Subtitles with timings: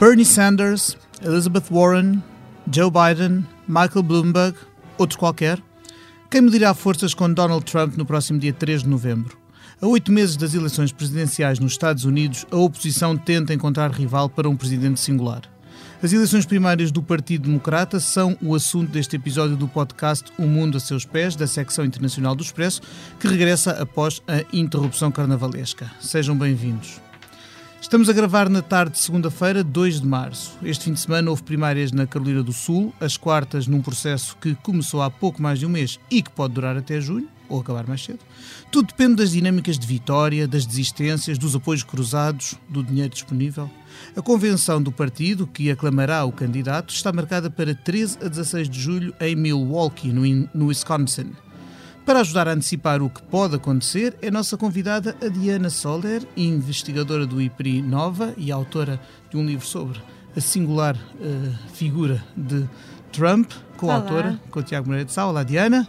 [0.00, 2.22] Bernie Sanders, Elizabeth Warren,
[2.72, 4.56] Joe Biden, Michael Bloomberg,
[4.96, 5.62] outro qualquer?
[6.30, 9.36] Quem medirá forças com Donald Trump no próximo dia 3 de novembro?
[9.78, 14.48] A oito meses das eleições presidenciais nos Estados Unidos, a oposição tenta encontrar rival para
[14.48, 15.42] um presidente singular.
[16.02, 20.78] As eleições primárias do Partido Democrata são o assunto deste episódio do podcast O Mundo
[20.78, 22.80] a Seus Pés, da secção internacional do Expresso,
[23.20, 25.90] que regressa após a interrupção carnavalesca.
[26.00, 27.09] Sejam bem-vindos.
[27.90, 30.56] Estamos a gravar na tarde de segunda-feira, 2 de março.
[30.62, 34.54] Este fim de semana houve primárias na Carolina do Sul, as quartas num processo que
[34.54, 37.88] começou há pouco mais de um mês e que pode durar até junho, ou acabar
[37.88, 38.20] mais cedo.
[38.70, 43.68] Tudo depende das dinâmicas de vitória, das desistências, dos apoios cruzados, do dinheiro disponível.
[44.16, 48.80] A convenção do partido, que aclamará o candidato, está marcada para 13 a 16 de
[48.80, 51.32] julho em Milwaukee, no Wisconsin.
[52.04, 57.26] Para ajudar a antecipar o que pode acontecer, é nossa convidada a Diana Soler, investigadora
[57.26, 60.00] do IPRI Nova e autora de um livro sobre
[60.36, 62.68] a singular uh, figura de
[63.12, 65.26] Trump, coautora com o Tiago Moreira de Sá.
[65.26, 65.86] Olá, Diana.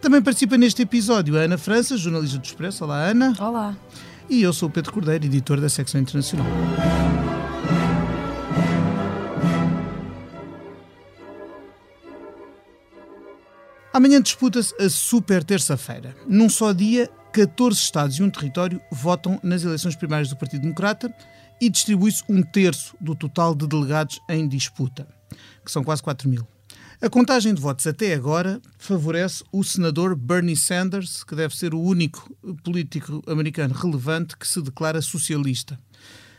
[0.00, 2.84] Também participa neste episódio a Ana França, jornalista do Expresso.
[2.84, 3.34] Olá, Ana.
[3.38, 3.74] Olá.
[4.28, 6.46] E eu sou o Pedro Cordeiro, editor da secção internacional.
[13.94, 16.16] Amanhã disputa-se a super terça-feira.
[16.26, 21.14] Num só dia, 14 Estados e um território votam nas eleições primárias do Partido Democrata
[21.60, 25.06] e distribui-se um terço do total de delegados em disputa,
[25.64, 26.44] que são quase 4 mil.
[27.00, 31.80] A contagem de votos até agora favorece o senador Bernie Sanders, que deve ser o
[31.80, 35.78] único político americano relevante que se declara socialista.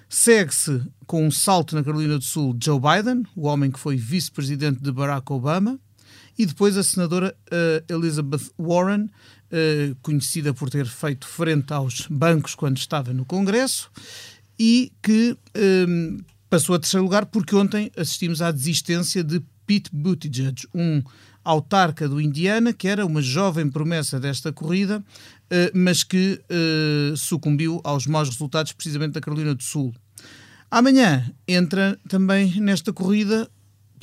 [0.10, 4.84] Segue-se com um salto na Carolina do Sul Joe Biden, o homem que foi vice-presidente
[4.84, 5.80] de Barack Obama,
[6.38, 12.56] e depois a senadora uh, Elizabeth Warren, uh, conhecida por ter feito frente aos bancos
[12.56, 13.90] quando estava no Congresso,
[14.58, 15.38] e que
[15.88, 21.04] um, eh, passou a terceiro lugar porque ontem assistimos à desistência de Pete Buttigieg, um
[21.44, 26.42] autarca do Indiana, que era uma jovem promessa desta corrida, uh, mas que
[27.18, 29.94] sucumbiu aos maus resultados precisamente da Carolina do Sul.
[30.72, 33.50] Amanhã entra também nesta corrida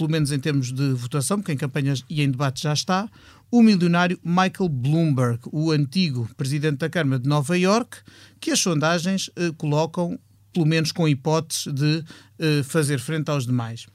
[0.03, 3.09] pelo menos em termos de votação, porque em campanhas e em debate já está,
[3.53, 7.99] o milionário Michael Bloomberg, o antigo presidente da Câmara de Nova York,
[8.41, 10.19] que as sondagens eh, colocam,
[10.53, 12.05] pelo menos com hipótese de
[12.41, 13.87] eh, fazer frente aos demais.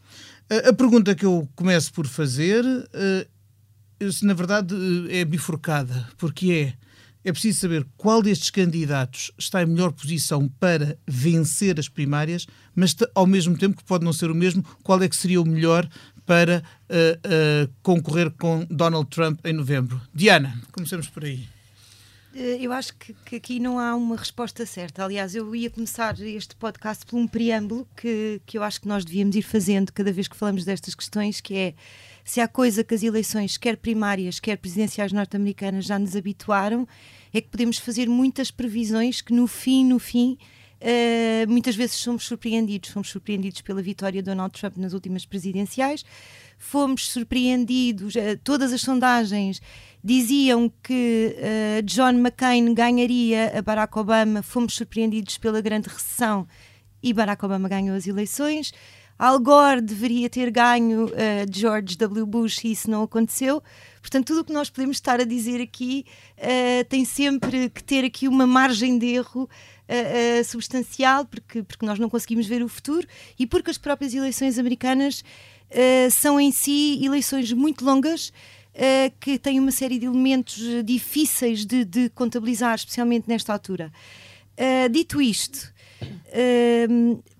[0.49, 2.63] a pergunta que eu começo por fazer,
[2.93, 3.27] eh,
[4.21, 4.73] na verdade,
[5.09, 6.86] é bifurcada, porque é
[7.27, 12.95] é preciso saber qual destes candidatos está em melhor posição para vencer as primárias, mas
[13.13, 15.85] ao mesmo tempo que pode não ser o mesmo, qual é que seria o melhor
[16.25, 20.01] para uh, uh, concorrer com Donald Trump em novembro.
[20.13, 21.45] Diana, comecemos por aí.
[22.33, 25.03] Eh, eu acho que, que, aqui não há uma resposta certa.
[25.03, 29.03] Aliás, eu ia começar este podcast por um preâmbulo que, que eu acho que nós
[29.03, 31.73] devíamos ir fazendo cada vez que falamos destas questões, que é
[32.23, 36.87] se há coisa que as eleições, quer primárias, quer presidenciais norte-americanas, já nos habituaram,
[37.37, 40.37] é que podemos fazer muitas previsões que no fim, no fim,
[40.79, 42.89] Uh, muitas vezes somos surpreendidos.
[42.91, 46.05] Fomos surpreendidos pela vitória de Donald Trump nas últimas presidenciais.
[46.57, 48.15] Fomos surpreendidos.
[48.15, 49.59] Uh, todas as sondagens
[50.03, 54.43] diziam que uh, John McCain ganharia a Barack Obama.
[54.43, 56.47] Fomos surpreendidos pela grande recessão
[57.01, 58.71] e Barack Obama ganhou as eleições.
[59.19, 61.09] Al Gore deveria ter ganho uh,
[61.51, 62.25] George W.
[62.25, 63.63] Bush e isso não aconteceu.
[63.99, 66.05] Portanto, tudo o que nós podemos estar a dizer aqui
[66.37, 71.97] uh, tem sempre que ter aqui uma margem de erro uh, substancial, porque, porque nós
[71.97, 73.07] não conseguimos ver o futuro
[73.39, 75.23] e porque as próprias eleições americanas
[76.11, 78.31] são em si eleições muito longas.
[79.19, 83.91] que têm uma série de elementos difíceis de, de contabilizar, especialmente nesta altura.
[84.89, 85.73] dito isto,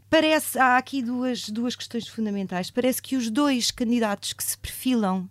[0.10, 2.72] parece há aqui duas, duas questões fundamentais.
[2.72, 5.30] Parece que os dois candidatos que se perfilam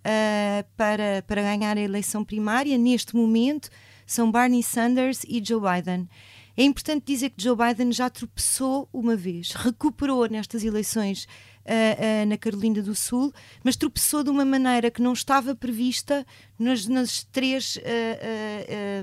[0.00, 3.70] uh, para, para ganhar a eleição primária neste momento
[4.06, 6.08] são Bernie Sanders e Joe Biden.
[6.56, 12.26] É importante dizer que Joe Biden já tropeçou uma vez, recuperou nestas eleições uh, uh,
[12.28, 13.32] na Carolina do Sul,
[13.62, 16.26] mas tropeçou de uma maneira que não estava prevista
[16.58, 17.78] nas, nas três.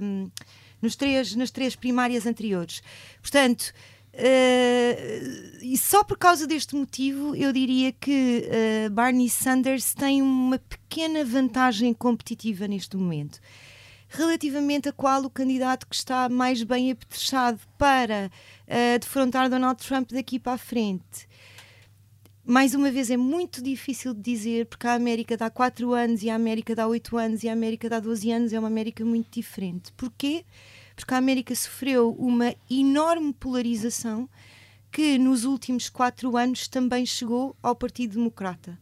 [0.01, 0.29] Um,
[0.79, 2.83] nos três, nas três primárias anteriores.
[3.19, 3.73] Portanto,
[4.17, 10.57] Uh, e só por causa deste motivo eu diria que uh, Barney Sanders tem uma
[10.57, 13.39] pequena vantagem competitiva neste momento,
[14.09, 18.31] relativamente a qual o candidato que está mais bem apetrechado para
[18.67, 21.27] uh, defrontar Donald Trump daqui para a frente.
[22.43, 26.29] Mais uma vez, é muito difícil de dizer, porque a América dá 4 anos e
[26.29, 29.29] a América dá 8 anos e a América dá 12 anos, é uma América muito
[29.29, 29.91] diferente.
[29.91, 30.43] Porquê?
[30.43, 30.45] porque
[31.13, 34.29] a América sofreu uma enorme polarização
[34.91, 38.79] que nos últimos quatro anos também chegou ao Partido Democrata.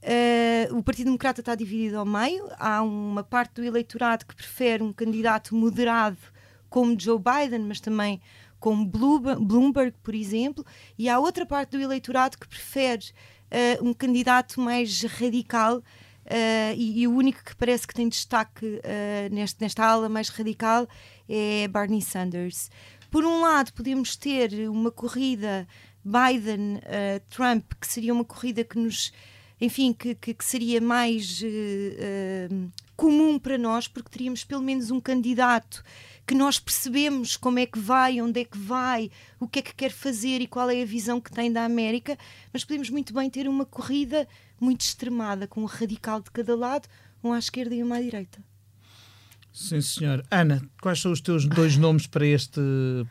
[0.00, 2.48] Uh, o Partido Democrata está dividido ao meio.
[2.58, 6.18] Há uma parte do eleitorado que prefere um candidato moderado
[6.70, 8.20] como Joe Biden, mas também
[8.60, 10.64] como Bloomberg, por exemplo,
[10.98, 13.06] e há outra parte do eleitorado que prefere
[13.50, 15.82] uh, um candidato mais radical.
[16.30, 18.82] Uh, e, e, o único que parece que tem destaque
[19.30, 20.86] neste, nesta ala mais radical
[21.26, 22.70] é Bernie Sanders.
[23.10, 25.66] Por um lado, podemos ter uma corrida
[26.04, 29.10] Biden-Trump, que seria uma corrida que nos
[29.60, 34.90] enfim, que, que, que seria mais uh, uh, comum para nós, porque teríamos pelo menos
[34.90, 35.82] um candidato
[36.26, 39.10] que nós percebemos como é que vai, onde é que vai,
[39.40, 42.16] o que é que quer fazer e qual é a visão que tem da América,
[42.52, 44.28] mas podemos muito bem ter uma corrida
[44.60, 46.88] muito extremada, com um radical de cada lado,
[47.22, 48.42] um à esquerda e um à direita.
[49.52, 50.24] Sim, senhor.
[50.30, 52.60] Ana, quais são os teus dois nomes para, este,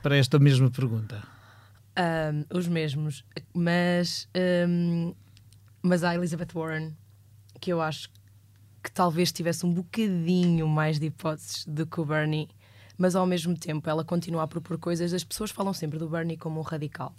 [0.01, 1.21] para esta mesma pergunta?
[1.97, 4.29] Um, os mesmos, mas
[4.67, 5.13] um,
[5.81, 6.95] mas há Elizabeth Warren,
[7.59, 8.09] que eu acho
[8.83, 12.47] que talvez tivesse um bocadinho mais de hipóteses do que o Bernie,
[12.97, 15.13] mas ao mesmo tempo ela continua a propor coisas.
[15.13, 17.15] As pessoas falam sempre do Bernie como um radical,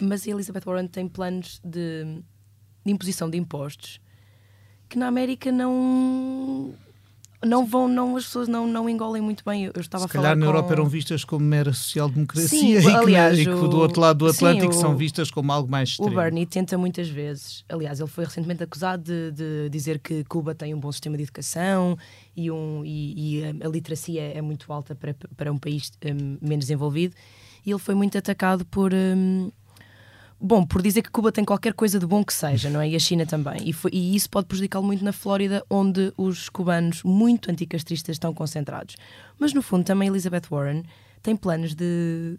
[0.00, 2.22] mas a Elizabeth Warren tem planos de,
[2.88, 4.00] de imposição de impostos
[4.88, 6.74] que na América não
[7.46, 9.70] não vão, não, as pessoas não, não engolem muito bem.
[9.72, 10.50] Eu estava Se a calhar falar na com...
[10.50, 14.18] Europa eram vistas como mera social-democracia Sim, e, aliás, que, e que do outro lado
[14.18, 16.10] do Atlântico sim, o, são vistas como algo mais extremo.
[16.10, 20.52] O Bernie tenta muitas vezes, aliás, ele foi recentemente acusado de, de dizer que Cuba
[20.52, 21.96] tem um bom sistema de educação
[22.36, 26.64] e, um, e, e a, literacia é muito alta para, para um país um, menos
[26.64, 27.14] desenvolvido.
[27.64, 29.52] E ele foi muito atacado por, um,
[30.40, 32.88] bom, por dizer que Cuba tem qualquer coisa de bom que seja, não é?
[32.88, 33.68] E a China também.
[33.68, 38.32] E, foi, e isso pode prejudicá-lo muito na Flórida, onde os cubanos muito anticastristas estão
[38.32, 38.96] concentrados.
[39.38, 40.82] Mas no fundo, também Elizabeth Warren
[41.22, 42.38] tem planos de,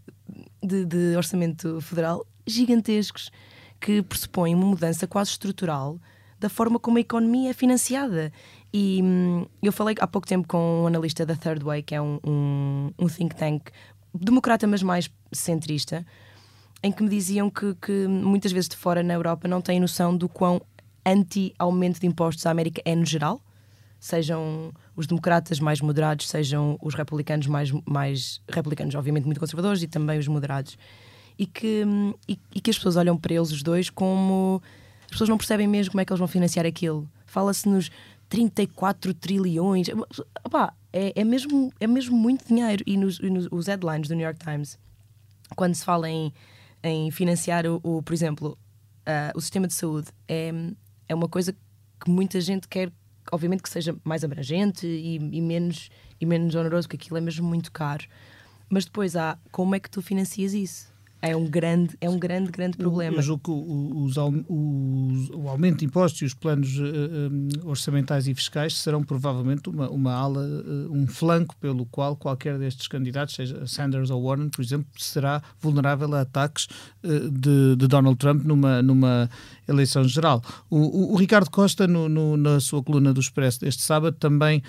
[0.63, 3.31] de, de orçamento federal gigantescos
[3.80, 6.00] que pressupõem uma mudança quase estrutural
[6.40, 8.31] da forma como a economia é financiada.
[8.74, 12.01] E hum, eu falei há pouco tempo com um analista da Third Way, que é
[12.01, 13.69] um, um, um think tank
[14.13, 16.06] democrata, mas mais centrista,
[16.81, 20.15] em que me diziam que, que, muitas vezes de fora na Europa não têm noção
[20.15, 20.61] do quão
[21.05, 23.41] anti-aumento de impostos a América é no geral,
[23.99, 29.87] sejam os democratas mais moderados, sejam os republicanos mais, mais republicanos, obviamente muito conservadores, e
[29.87, 30.77] também os moderados.
[31.37, 31.85] E que,
[32.27, 34.61] e, e que as pessoas olham para eles os dois como.
[35.05, 37.09] As pessoas não percebem mesmo como é que eles vão financiar aquilo.
[37.25, 37.89] Fala-se nos
[38.27, 39.87] 34 trilhões.
[40.91, 42.83] É, é, mesmo, é mesmo muito dinheiro.
[42.85, 44.77] E nos, e nos os headlines do New York Times,
[45.55, 46.33] quando se fala em
[46.83, 48.57] em financiar, o, o por exemplo,
[49.01, 50.51] uh, o sistema de saúde é,
[51.07, 51.53] é uma coisa
[51.99, 52.91] que muita gente quer,
[53.31, 55.89] obviamente, que seja mais abrangente e, e, menos,
[56.19, 58.05] e menos oneroso, porque aquilo é mesmo muito caro.
[58.69, 60.93] Mas depois há como é que tu financias isso?
[61.21, 63.18] É um grande, é um grande, grande problema.
[63.18, 68.33] Eu julgo que os, os, o aumento de impostos e os planos uh, orçamentais e
[68.33, 73.68] fiscais serão provavelmente uma, uma ala, uh, um flanco pelo qual qualquer destes candidatos, seja
[73.68, 76.68] Sanders ou Warren, por exemplo, será vulnerável a ataques
[77.04, 79.30] uh, de, de, Donald Trump numa, numa
[79.69, 80.42] eleição geral.
[80.69, 84.62] O, o, o Ricardo Costa, no, no, na sua coluna do Expresso deste sábado, também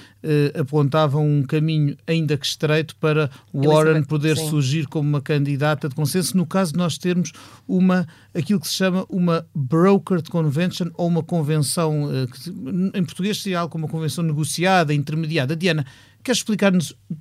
[0.58, 4.48] apontava um caminho ainda que estreito para Warren poder sim.
[4.48, 7.32] surgir como uma candidata de consenso no caso de nós termos
[7.66, 12.50] uma, aquilo que se chama uma brokered convention ou uma convenção, uh, que,
[12.98, 15.56] em português seria algo como uma convenção negociada, intermediada.
[15.56, 15.86] Diana,
[16.22, 17.16] quer explicar-nos o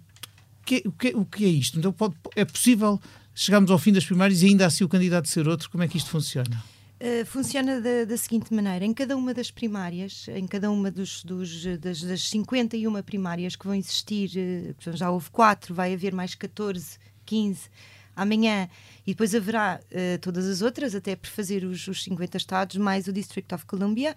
[0.65, 1.79] que, o, que, o que é isto?
[1.79, 2.99] Então pode, é possível
[3.33, 5.69] chegarmos ao fim das primárias e ainda assim o candidato ser outro?
[5.69, 6.61] Como é que isto funciona?
[7.01, 11.23] Uh, funciona da, da, seguinte maneira: em cada uma das primárias, em cada uma dos,
[11.23, 14.31] dos, das, das 51 primárias que vão existir,
[14.85, 17.69] uh, já houve quatro, vai haver mais 14, 15
[18.13, 18.69] amanhã
[19.07, 23.07] e depois haverá uh, todas as outras, até por fazer os, os 50 estados, mais
[23.07, 24.13] o District of Columbia.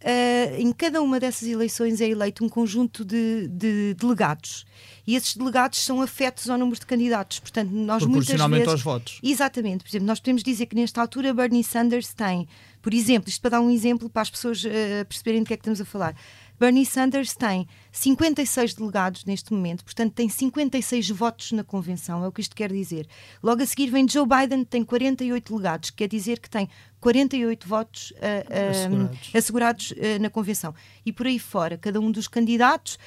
[0.00, 4.64] Uh, em cada uma dessas eleições é eleito um conjunto de, de, delegados
[5.04, 7.40] e esses delegados são afetos ao número de candidatos.
[7.40, 8.68] Portanto, nós muitas vezes.
[8.68, 9.18] aos votos.
[9.22, 9.82] Exatamente.
[9.82, 12.46] Por exemplo, nós podemos dizer que nesta altura Bernie Sanders tem,
[12.80, 14.68] por exemplo, isto para dar um exemplo para as pessoas uh,
[15.08, 16.14] perceberem do que é que estamos a falar.
[16.58, 22.32] Bernie Sanders tem 56 delegados neste momento, portanto tem 56 votos na convenção, é o
[22.32, 23.06] que isto quer dizer.
[23.42, 26.68] Logo a seguir vem Joe Biden, tem 48 delegados, quer dizer que tem
[27.00, 30.74] 48 votos uh, uh, assegurados, assegurados uh, na convenção.
[31.06, 32.98] E por aí fora, cada um dos candidatos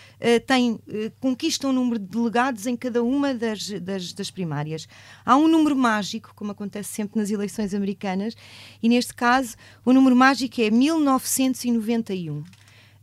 [0.47, 0.79] tem,
[1.19, 4.87] conquista um número de delegados em cada uma das, das, das primárias.
[5.25, 8.35] Há um número mágico, como acontece sempre nas eleições americanas,
[8.81, 9.55] e neste caso
[9.85, 12.43] o número mágico é 1991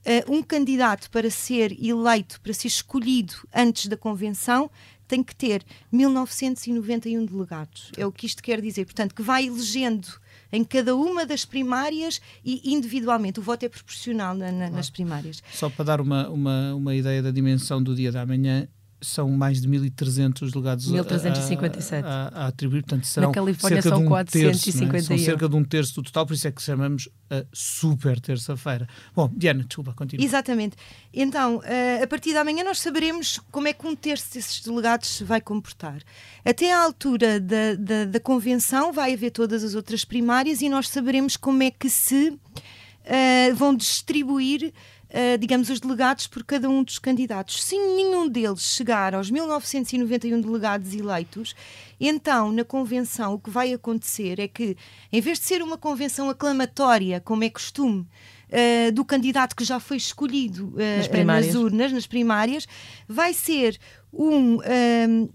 [0.08, 4.70] uh, um candidato para ser eleito, para ser escolhido antes da convenção,
[5.06, 7.90] tem que ter 1991 delegados.
[7.96, 8.84] É o que isto quer dizer.
[8.84, 10.08] Portanto, que vai elegendo
[10.52, 13.40] em cada uma das primárias e individualmente.
[13.40, 15.42] O voto é proporcional na, na, nas primárias.
[15.52, 18.68] Só para dar uma, uma, uma ideia da dimensão do dia da manhã,
[19.00, 23.88] são mais de 1.300 delegados 1.357 a, a, a, atribuir, portanto serão Na Califórnia cerca
[23.90, 24.90] são de um 451.
[24.90, 28.20] terço, são cerca de um terço do total, por isso é que chamamos a super
[28.20, 28.88] terça-feira.
[29.14, 30.24] Bom, Diana, desculpa, continua.
[30.24, 30.76] Exatamente.
[31.12, 31.60] Então,
[32.02, 35.40] a partir da manhã nós saberemos como é que um terço desses delegados se vai
[35.40, 36.02] comportar.
[36.44, 40.88] Até à altura da, da, da convenção vai haver todas as outras primárias e nós
[40.88, 44.72] saberemos como é que se uh, vão distribuir
[45.08, 47.64] Uh, digamos, os delegados por cada um dos candidatos.
[47.64, 51.54] Se nenhum deles chegar aos 1991 delegados eleitos,
[51.98, 54.76] então, na convenção, o que vai acontecer é que,
[55.10, 58.06] em vez de ser uma convenção aclamatória, como é costume,
[58.48, 62.66] uh, do candidato que já foi escolhido uh, nas, nas, urnas, nas primárias,
[63.08, 63.78] vai ser
[64.12, 64.58] um,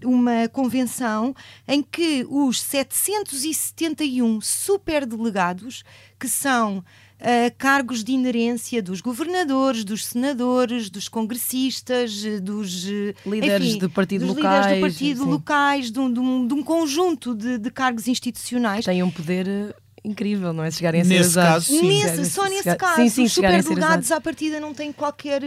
[0.04, 1.34] uma convenção
[1.66, 5.84] em que os 771 superdelegados,
[6.18, 6.84] que são
[7.24, 12.84] uh, cargos de inerência dos governadores, dos senadores, dos congressistas, dos
[13.26, 16.54] líderes enfim, do partido dos locais, líderes do partido locais, de um, de um, de
[16.54, 18.84] um conjunto de, de, cargos institucionais.
[18.84, 19.74] Tem um poder eh,
[20.04, 20.70] incrível, não é?
[20.70, 21.88] Se chegarem a ser nesse caso, sim.
[21.88, 22.76] Nesse, só nesse chegar...
[22.76, 25.46] caso, sim, sim, os superdelegados à partida não têm qualquer uh,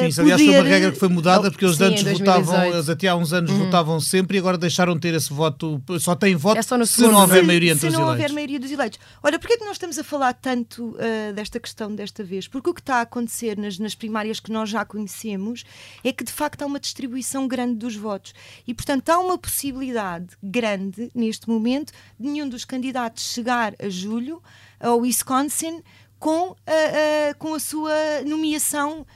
[0.00, 0.52] Sim, isso, aliás, poder...
[0.52, 3.32] foi uma regra que foi mudada porque eles sim, antes votavam, eles até há uns
[3.32, 3.64] anos Uhum.
[3.64, 6.86] votavam sempre e agora deixaram de ter esse voto, só têm voto É só no
[6.86, 7.12] se segundo.
[7.14, 8.20] não houver Se- maioria entre se os não eleitos.
[8.22, 8.98] houver maioria dos eleitos.
[9.22, 12.46] Olha, porquê é que nós estamos a falar tanto uh, desta questão desta vez?
[12.46, 15.64] Porque o que está a acontecer nas, nas primárias que nós já conhecemos
[16.04, 18.32] é que de facto há uma distribuição grande dos votos.
[18.66, 24.42] E portanto há uma possibilidade grande neste momento de nenhum dos candidatos chegar a julho
[24.78, 25.82] ao Wisconsin
[26.18, 29.06] com, uh, uh, com a sua nomeação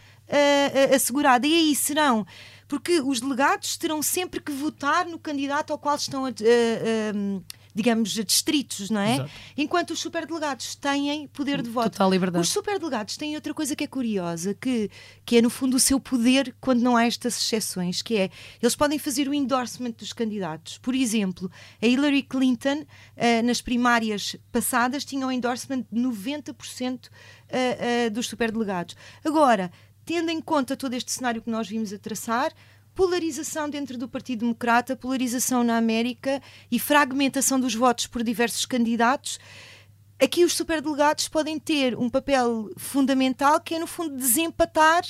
[0.95, 1.45] assegurada.
[1.45, 2.25] E aí serão.
[2.69, 6.31] Porque os delegados terão sempre que votar no candidato ao qual estão, a,
[7.75, 9.15] digamos, distritos, não é?
[9.15, 9.31] Exato.
[9.57, 11.91] Enquanto os superdelegados têm poder de voto.
[11.91, 12.43] Total liberdade.
[12.43, 14.91] Os superdelegados têm outra coisa que é curiosa, que,
[15.25, 18.31] que é no fundo o seu poder quando não há estas exceções, que é
[18.63, 20.79] eles podem fazer o endorsement dos candidatos.
[20.79, 21.51] Por exemplo,
[21.81, 22.85] a Hillary Clinton,
[23.17, 27.09] eh, nas primárias passadas, tinha um endorsement de 90%
[27.49, 28.97] eh, eh, dos superdelegados.
[29.25, 29.71] Agora,
[30.05, 32.53] tendo em conta todo este cenário que nós vimos a traçar,
[32.95, 39.39] polarização dentro do Partido Democrata, polarização na América e fragmentação dos votos por diversos candidatos,
[40.23, 45.03] aqui os superdelegados podem ter um papel fundamental que é, no fundo, desempatar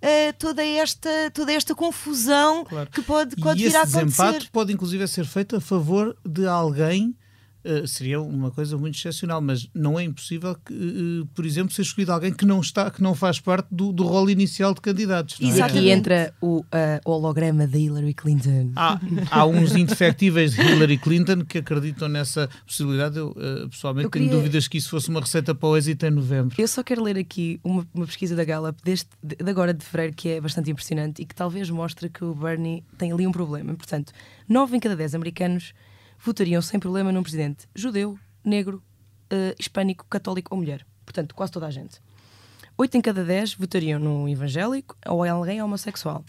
[0.00, 2.90] eh, toda, esta, toda esta confusão Claro.
[2.90, 4.04] que pode, E pode vir esse a acontecer.
[4.04, 7.16] desempate pode inclusive ser feito a favor de alguém.
[7.64, 11.82] Eh, seria uma coisa muito excepcional, mas não é impossível que, eh, por exemplo, ser
[11.82, 15.38] escolhido alguém que não está, que não faz parte do, do rol inicial de candidatos.
[15.40, 15.56] não é?
[15.56, 16.64] E aqui entra o uh,
[17.04, 18.72] holograma da Hillary Clinton.
[18.76, 23.18] Há, há uns indefectíveis de Hillary Clinton que acreditam nessa possibilidade.
[23.18, 23.34] Eu,
[23.70, 26.54] pessoalmente, Eu tenho queria- dúvidas que isso fosse uma receita para o êxito em novembro.
[26.58, 29.84] Eu só quero ler aqui uma, uma pesquisa da Gallup deste, de de agora de
[29.84, 33.32] fevereiro que é bastante impressionante e que talvez mostre que o Bernie tem ali um
[33.32, 33.74] problema.
[33.74, 34.12] Portanto,
[34.48, 35.72] 9 em cada 10 americanos
[36.24, 38.82] votariam sem problema num presidente judeu, negro,
[39.30, 40.86] eh, hispânico, católico ou mulher.
[41.04, 42.00] Portanto, quase toda a gente.
[42.76, 46.24] 8 em cada 10 votariam num evangélico ou em alguém homossexual.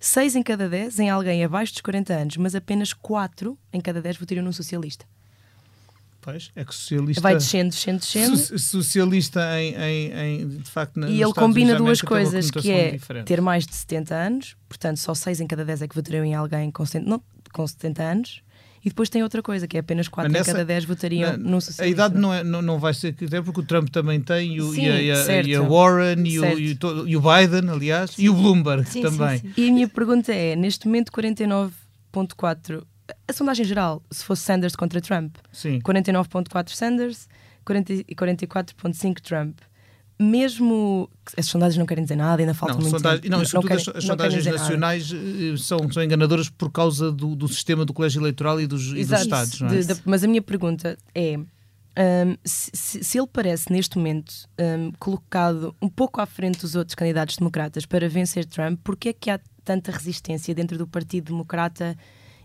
[0.00, 4.00] 6 em cada 10 em alguém abaixo dos 40 anos, mas apenas 4 em cada
[4.00, 5.04] 10 votariam num socialista.
[6.20, 7.20] Pois, é que socialista.
[7.22, 8.36] Vai descendo, descendo, descendo.
[8.36, 12.50] so- socialista em, em, em, de facto na, E ele Estados combina Unidos duas coisas,
[12.50, 13.26] que é diferente.
[13.26, 16.34] ter mais de 70 anos, portanto só 6 em cada 10 é que votariam em
[16.34, 18.42] alguém com, 70 não, com 70 anos,
[18.86, 21.32] e depois tem outra coisa, que é apenas 4 Mas em nessa- cada 10 votariam
[21.32, 21.82] Na- num socialista.
[21.82, 24.60] a idade não, é, não, não vai ser critério porque o Trump também tem e,
[24.62, 27.68] o, Sim, e, a, e a- e Warren e o, e, o, e o Biden,
[27.68, 29.38] aliás, e o Bloomberg Sim, sim, também.
[29.40, 29.52] sim.
[29.56, 32.84] E a minha pergunta é, neste momento 49.4,
[33.28, 35.80] a sondagem geral, se fosse Sanders contra Trump, Sim.
[35.80, 37.28] 49.4 Sanders
[37.64, 39.58] 40 e 44.5 Trump.
[40.18, 43.36] Mesmo que as sondagens não querem dizer nada, ainda falta Não, muito sondagem, tempo.
[43.36, 44.58] não, sobretudo querem- as, as não sondagens nada.
[44.58, 48.84] nacionais eh, são, são enganadoras por causa do, do sistema do colégio eleitoral e dos,
[48.86, 49.22] e dos Exato.
[49.24, 49.60] Estados.
[49.60, 49.70] Não é?
[49.78, 52.70] De- de- mas a minha pergunta é: hum, se,
[53.04, 57.84] se- ele parece neste momento hum, colocado um pouco à frente dos outros candidatos democratas
[57.84, 61.94] para vencer Trump, porquê é que há tanta resistência dentro do Partido Democrata,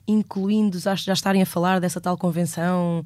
[0.06, 3.06] incluindo já, já estarem a falar dessa tal convenção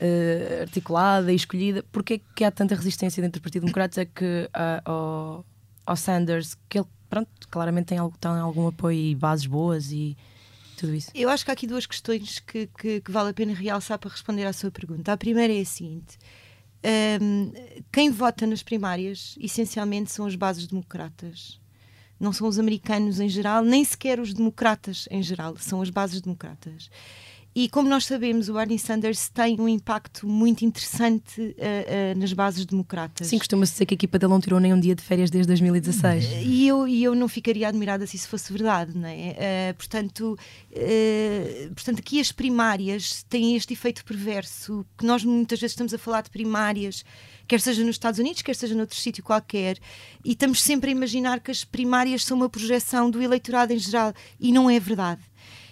[0.00, 1.84] eh, articulada e escolhida?
[1.92, 5.44] Porquê é que há tanta resistência dentro do Partido Democrata que ah, ao,
[5.86, 10.16] ao Sanders, que ele, pronto, claramente tem, algo, tem algum apoio e bases boas e
[10.76, 11.10] tudo isso?
[11.14, 14.10] Eu acho que há aqui duas questões que, que- que vale a pena realçar para
[14.10, 15.12] responder à sua pergunta.
[15.12, 16.16] A primeira é a seguinte:
[17.20, 17.52] Hum,
[17.92, 21.60] quem vota nas primárias, essencialmente, são as bases democratas.
[22.18, 26.20] não são os americanos em geral, nem sequer os democratas em geral, são as bases
[26.20, 26.90] democratas.
[27.52, 32.32] E como nós sabemos, o Bernie Sanders tem um impacto muito interessante uh, uh, nas
[32.32, 33.26] bases democratas.
[33.26, 35.48] Sim, costuma-se dizer que a equipa dele não tirou nem um dia de férias desde
[35.48, 36.26] 2016.
[36.44, 39.72] E eu, e eu não ficaria admirada se isso fosse verdade, não é?
[39.72, 40.38] Uh, portanto,
[41.74, 46.22] portanto, aqui as primárias têm este efeito perverso, que nós muitas vezes estamos a falar
[46.22, 47.04] de primárias,
[47.48, 49.76] quer seja nos Estados Unidos, quer seja noutro sítio qualquer,
[50.24, 54.14] e estamos sempre a imaginar que as primárias são uma projeção do eleitorado em geral,
[54.38, 55.22] e não é verdade.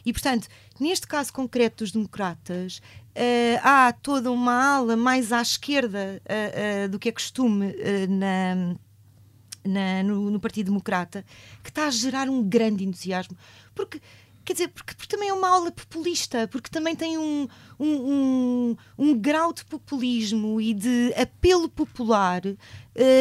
[0.04, 0.48] E, portanto,
[0.80, 2.80] neste caso concreto dos democratas,
[3.16, 7.74] uh, há toda uma ala mais à esquerda uh, uh, do que é costume
[8.08, 8.76] na,
[9.64, 11.24] na, no, no, Partido Democrata,
[11.62, 13.36] que está a gerar um grande entusiasmo.
[13.74, 14.00] Porque
[14.48, 17.46] quer dizer, porque, porque, também é uma aula populista, porque também tem um,
[17.78, 22.56] um, um, um grau de populismo e de apelo popular uh,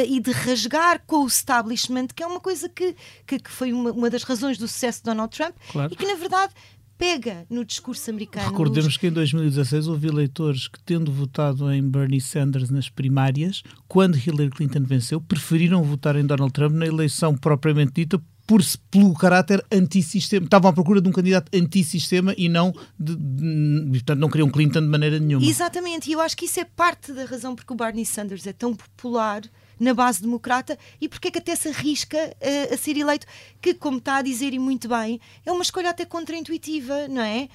[0.08, 2.96] e de rasgar com o establishment, que é uma coisa que,
[3.26, 5.92] que, que foi uma, uma, das razões do sucesso de Donald Trump claro.
[5.92, 6.54] e que, na verdade,
[6.98, 8.50] pega no discurso americano.
[8.50, 14.18] Recordemos que em 2016 houve eleitores que, tendo votado em Bernie Sanders nas primárias, quando
[14.18, 19.64] Hillary Clinton venceu, preferiram votar em Donald Trump na eleição propriamente dita por, pelo caráter
[19.70, 20.46] antissistema.
[20.46, 24.82] Estavam à procura de um candidato antissistema e não, de, de, portanto, não queriam Clinton
[24.82, 25.46] de maneira nenhuma.
[25.46, 28.54] Exatamente, e eu acho que isso é parte da razão porque o Bernie Sanders é
[28.54, 29.42] tão popular
[29.80, 33.26] na base democrata e porque é que até se arrisca uh, a ser eleito,
[33.62, 37.50] que, como está a dizer e muito bem, é uma escolha até contraintuitiva, não é?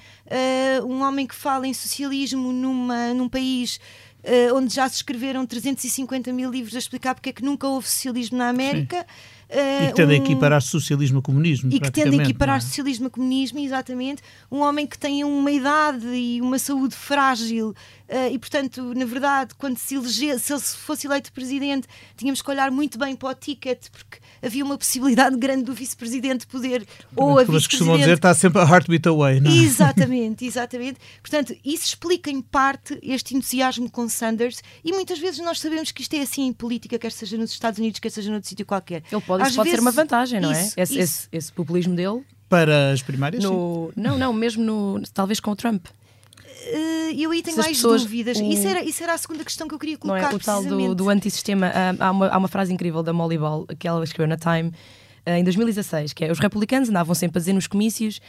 [0.81, 3.79] Uh, um homem que fala em socialismo numa, num país
[4.23, 7.87] uh, onde já se escreveram 350 mil livros a explicar porque é que nunca houve
[7.87, 9.05] socialismo na América.
[9.49, 11.71] Uh, e que tende um, a equiparar socialismo a comunismo.
[11.71, 12.59] E que tende a equiparar é?
[12.59, 14.21] socialismo a comunismo, exatamente.
[14.51, 17.75] Um homem que tem uma idade e uma saúde frágil.
[18.09, 22.49] Uh, e, portanto, na verdade, quando se eleger, se ele fosse eleito presidente, tínhamos que
[22.51, 26.85] olhar muito bem para o ticket, porque havia uma possibilidade grande do vice-presidente poder.
[27.15, 29.55] ou a vice costumam dizer, está sempre a heartbeat away, não é?
[29.55, 30.99] Exatamente, exatamente.
[31.21, 36.01] Portanto, isso explica em parte este entusiasmo com Sanders, e muitas vezes nós sabemos que
[36.01, 39.03] isto é assim em política, quer seja nos Estados Unidos, quer seja noutro sítio qualquer.
[39.11, 40.61] Ele pode isso pode vezes, ser uma vantagem, não é?
[40.61, 41.01] Isso, esse, isso.
[41.01, 42.21] Esse, esse, populismo dele.
[42.49, 43.43] Para as primárias?
[43.43, 45.87] No, não, não, mesmo no, talvez com o Trump.
[46.63, 48.37] Uh, eu aí tenho mais pessoas, dúvidas.
[48.37, 50.21] O, isso, era, isso era a segunda questão que eu queria colocar.
[50.21, 50.35] Não é?
[50.35, 51.67] O tal do, do antissistema.
[51.67, 54.71] Uh, há, uma, há uma frase incrível da Molly Ball que ela escreveu na Time.
[55.25, 58.19] Uh, em 2016, que é os republicanos andavam sempre a dizer nos comícios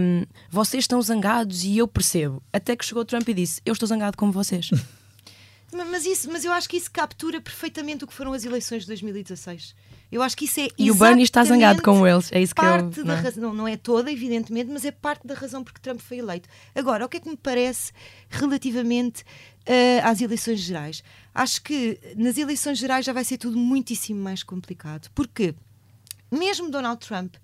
[0.00, 2.40] um, vocês estão zangados e eu percebo.
[2.52, 4.70] Até que chegou Trump e disse eu estou zangado como vocês.
[5.72, 8.86] mas, isso, mas eu acho que isso captura perfeitamente o que foram as eleições de
[8.86, 9.74] 2016.
[10.10, 12.60] Eu acho que isso é E o Bernie está zangado com eles, é isso que
[12.60, 13.04] parte eu...
[13.04, 13.22] Da não, é?
[13.22, 16.48] razão, não é toda, evidentemente, mas é parte da razão porque Trump foi eleito.
[16.74, 17.92] Agora, o que é que me parece
[18.30, 21.02] relativamente uh, às eleições gerais?
[21.34, 25.10] Acho que nas eleições gerais já vai ser tudo muitíssimo mais complicado.
[25.14, 25.54] Porque
[26.30, 27.34] mesmo Donald Trump,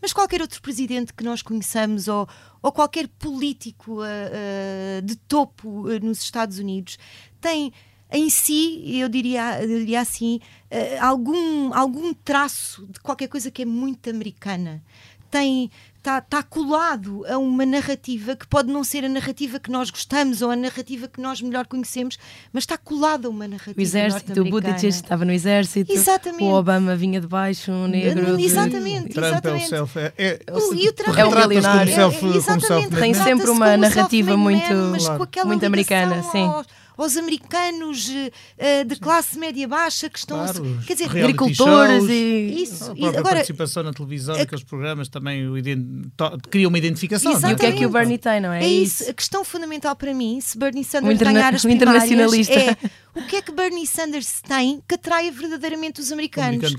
[0.00, 2.28] mas qualquer outro presidente que nós conheçamos ou,
[2.60, 6.98] ou qualquer político uh, uh, de topo nos Estados Unidos
[7.40, 7.72] tem
[8.12, 10.38] em si, eu diria, eu diria assim,
[10.70, 14.82] uh, algum, algum traço de qualquer coisa que é muito americana.
[15.30, 19.88] Tem, está tá colado a uma narrativa que pode não ser a narrativa que nós
[19.88, 22.18] gostamos ou a narrativa que nós melhor conhecemos,
[22.52, 23.78] mas está colado a uma narrativa.
[23.78, 26.44] O exército, o Buttigieg estava no exército, exatamente.
[26.44, 28.38] o Obama vinha de baixo, um negro.
[28.38, 29.14] Exatamente, de...
[29.14, 29.98] Trump é o self.
[29.98, 31.30] É, é, o, e o Trump é um
[31.90, 34.66] self, é, self tem sempre uma narrativa muito,
[34.98, 35.48] claro.
[35.48, 36.22] muito americana.
[36.24, 36.44] Sim.
[36.44, 42.04] Aos, aos americanos uh, de classe média baixa que estão claro, a, quer dizer, agricultores
[42.08, 45.44] e isso, a própria agora, participação na televisão, naqueles programas também
[46.50, 47.32] cria uma identificação.
[47.32, 47.52] Exatamente.
[47.52, 48.64] E o que é que o Bernie tem, não é?
[48.64, 49.10] É isso.
[49.10, 52.76] A questão fundamental para mim, se Bernie Sanders um ganhar as um primárias, é
[53.14, 56.74] o que é que Bernie Sanders tem que atrai verdadeiramente os americanos?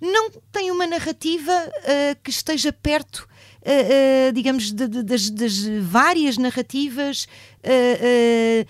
[0.00, 3.28] Não tem uma narrativa uh, que esteja perto
[3.66, 7.26] Uh, uh, digamos, de, de, das, das, várias narrativas
[7.64, 8.66] uh,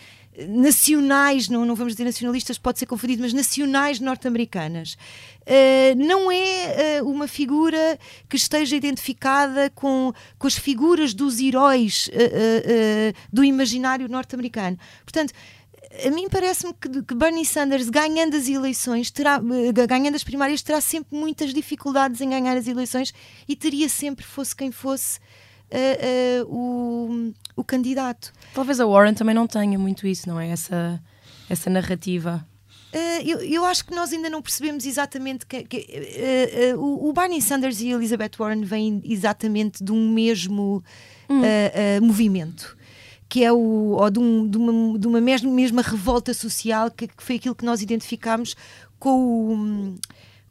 [0.49, 4.97] nacionais, não, não vamos dizer nacionalistas, pode ser confundido, mas nacionais norte-americanas.
[5.43, 12.09] Uh, não é uh, uma figura que esteja identificada com, com as figuras dos heróis
[12.09, 14.79] uh, do imaginário norte-americano.
[15.05, 15.33] Portanto,
[16.05, 19.41] a mim parece-me que, que, Bernie Sanders, ganhando as eleições, terá,
[19.87, 23.15] ganhando as primárias, terá sempre muitas dificuldades em ganhar as eleições
[23.47, 25.21] e teria sempre, fosse quem fosse,
[26.49, 28.33] o, o candidato.
[28.55, 30.49] Talvez a Warren também não tenha muito isso, não é?
[30.49, 31.01] Essa,
[31.49, 32.47] essa narrativa.
[32.95, 37.13] Uh, eu, eu, acho que nós ainda não percebemos exatamente que, que uh, uh, o,
[37.13, 40.83] Barney Sanders e a Elizabeth Warren vêm exatamente de um mesmo
[41.29, 41.43] hum.
[42.01, 42.77] movimento
[43.29, 47.09] que é o ou de, um, de, uma, de uma mesma, mesma revolta social que,
[47.09, 48.55] que, foi aquilo que nós identificámos
[48.97, 49.95] com o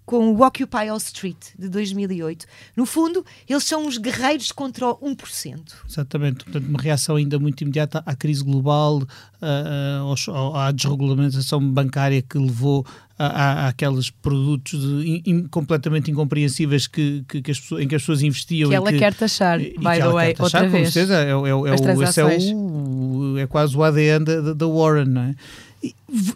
[0.05, 2.45] com o Occupy Wall Street de 2008.
[2.75, 5.59] No fundo, eles são os guerreiros contra o 1%.
[5.89, 6.43] Exatamente.
[6.43, 9.01] Portanto, uma reação ainda muito imediata à crise global,
[9.41, 12.85] à desregulamentação bancária que levou
[13.17, 17.95] a, a, aqueles produtos de, in, completamente incompreensíveis que, que, que as pessoas, em que
[17.95, 18.69] as pessoas investiam.
[18.69, 20.93] Que ela que, quer taxar, by the way, taxar, outra vez.
[20.93, 21.67] Certeza, é, é, é, o,
[22.03, 25.35] esse é, o, é quase o ADN da, da Warren, não é?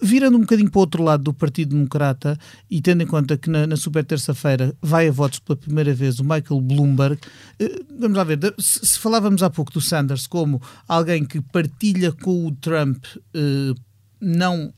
[0.01, 2.37] Virando um bocadinho para o outro lado do Partido Democrata
[2.69, 6.19] e tendo em conta que na, na super terça-feira vai a votos pela primeira vez
[6.19, 7.19] o Michael Bloomberg,
[7.59, 12.11] eh, vamos lá ver, se, se, falávamos há pouco do Sanders como alguém que partilha
[12.11, 13.73] com o Trump eh,
[14.19, 14.73] não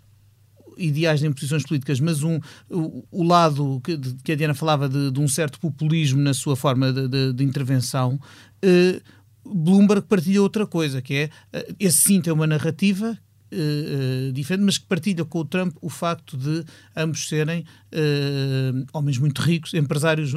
[0.79, 4.87] ideais em posições políticas, mas um, o, o lado que, de, que, a Diana falava
[4.87, 8.19] de, de, um certo populismo na sua forma de, de, intervenção,
[8.61, 9.01] eh,
[9.45, 13.17] Bloomberg partilha outra coisa, que é, eh, esse sim tem uma narrativa
[13.51, 16.63] uh, diferente, mas que partilha com o Trump o facto de
[16.95, 20.33] ambos serem uh, homens muito ricos, empresários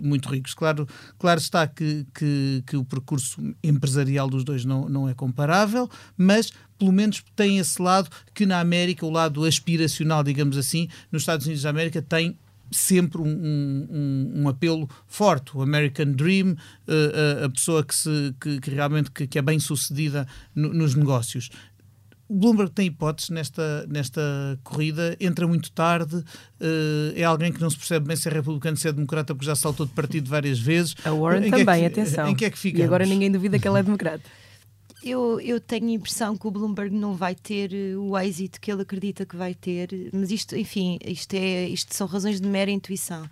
[0.00, 0.54] muito ricos.
[0.54, 0.86] Claro,
[1.18, 6.52] claro está que, que, que, o percurso empresarial dos dois não, não é comparável, mas
[6.78, 11.46] pelo menos tem esse lado que na América, o lado aspiracional, digamos assim, nos Estados
[11.46, 12.36] Unidos da América tem
[12.72, 18.34] sempre um, um, um, apelo forte, o American Dream, uh, uh, a pessoa que, se,
[18.40, 21.50] que, que realmente que, que, é bem sucedida no, nos negócios.
[22.32, 27.76] Bloomberg tem hipóteses nesta, nesta corrida, entra muito tarde, uh, é alguém que não se
[27.76, 30.94] percebe bem se é republicano, se é democrata, porque já saltou de partido várias vezes.
[31.04, 32.28] A Warren em também, é que, atenção.
[32.28, 32.78] Em que é que fica?
[32.78, 34.22] E agora ninguém duvida que ela é democrata.
[35.04, 38.70] Eu, eu tenho a impressão que o Bloomberg não vai ter eh, o êxito que
[38.70, 42.70] ele acredita que vai ter, mas isto, enfim, isto, é, isto são razões de mera
[42.70, 43.28] intuição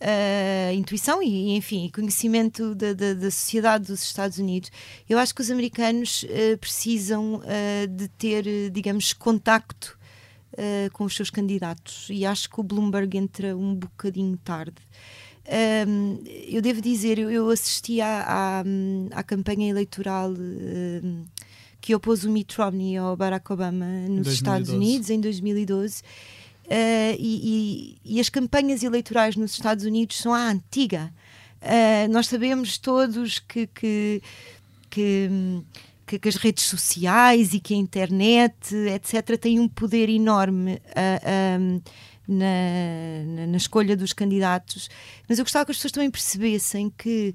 [0.00, 4.70] uh, intuição e, enfim, conhecimento da, da, da, sociedade dos Estados Unidos.
[5.08, 9.96] Eu acho que os americanos uh, precisam uh, de ter, digamos, contacto
[10.92, 14.74] com os seus candidatos e acho que o Bloomberg entra um bocadinho tarde.
[15.86, 18.64] Um, eu devo dizer, eu assisti à, à,
[19.12, 21.24] à campanha eleitoral um,
[21.80, 24.34] que opôs o Mitt Romney ao Barack Obama nos 2012.
[24.34, 26.02] Estados Unidos em 2012
[26.68, 31.10] Uh, e, e, e, as campanhas eleitorais nos Estados Unidos são à antiga.
[31.62, 34.22] Uh, nós sabemos todos que, que,
[34.90, 35.30] que,
[36.06, 41.82] que, as redes sociais e que a internet, etc., têm um poder enorme uh,
[42.28, 44.90] na, na, na, escolha dos candidatos.
[45.26, 47.34] Mas eu gostava que as pessoas também percebessem que,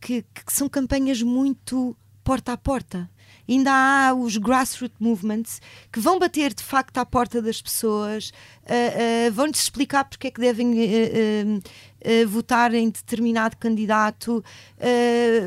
[0.00, 3.10] que são campanhas muito porta a porta
[3.48, 5.60] ainda há os grassroots movements
[5.90, 8.30] que vão bater de facto à porta das pessoas,
[8.64, 14.44] uh, uh, vão-lhes explicar porque é que devem uh, votar em determinado candidato.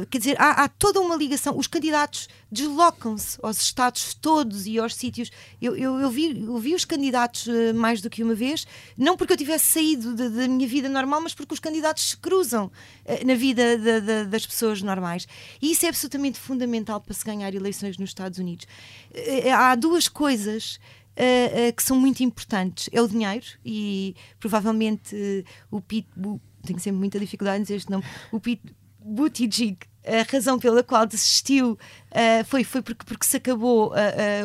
[0.09, 1.57] quer dizer, há, há, toda uma ligação.
[1.57, 5.31] Os candidatos deslocam-se aos estados todos e aos sítios.
[5.61, 8.67] Eu, eu, eu, vi, eu vi os candidatos mais do que uma vez,
[8.97, 12.69] não porque eu tivesse saído da, minha vida normal, mas porque os candidatos se cruzam
[13.25, 13.63] na vida
[14.25, 15.25] das pessoas normais.
[15.61, 18.67] E isso é absolutamente fundamental para se ganhar eleições nos Estados Unidos.
[19.53, 20.79] há duas coisas
[21.17, 22.89] uh, uh, que são muito importantes.
[22.91, 26.07] É o dinheiro e provavelmente uh, o Pete,
[26.63, 28.61] tenho sempre muita dificuldade em dizer este nome, o Pete
[29.03, 31.77] Buttigieg, a razão pela qual desistiu
[32.45, 33.93] foi, foi porque, porque se acabou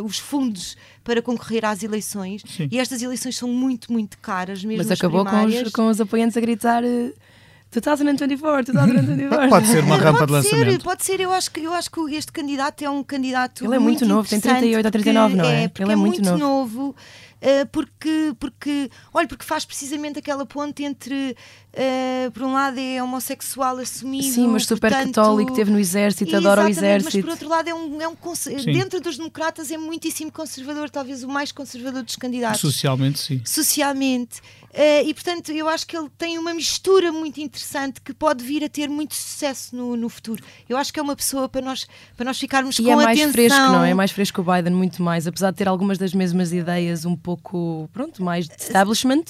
[0.05, 2.69] os fundos para concorrer às eleições Sim.
[2.71, 6.37] e estas eleições são muito, muito caras mesmo Mas acabou com os, com os apoiantes
[6.37, 6.83] a gritar
[7.81, 9.49] 2024, 2024.
[9.49, 10.71] Pode ser uma rampa pode de lançamento.
[10.71, 13.65] Ser, pode ser, eu acho, que, eu acho que este candidato é um candidato.
[13.65, 15.65] Ele é muito, muito novo, tem 38 a 39, não é?
[15.65, 16.79] é Ele é, é muito, muito novo.
[16.79, 16.97] novo
[17.47, 21.37] uh, porque, porque, olha, porque faz precisamente aquela ponte entre
[21.77, 24.25] Uh, por um lado é homossexual assumido.
[24.25, 27.15] Sim, mas super portanto, católico, teve no exército, adora o exército.
[27.15, 28.17] Mas por outro lado é um, é um
[28.65, 32.63] dentro dos democratas é muitíssimo conservador, talvez o mais conservador dos candidatos.
[32.63, 33.43] Socialmente, sim.
[33.45, 34.41] Socialmente.
[34.71, 38.65] Uh, e portanto eu acho que ele tem uma mistura muito interessante que pode vir
[38.65, 40.43] a ter muito sucesso no, no futuro.
[40.67, 43.19] Eu acho que é uma pessoa para nós, para nós ficarmos e com é mais
[43.19, 43.33] atenção.
[43.33, 43.91] fresco, não é?
[43.91, 45.27] É mais fresco o Biden, muito mais.
[45.27, 47.36] Apesar de ter algumas das mesmas ideias, um pouco,
[47.93, 49.25] pronto, mais de establishment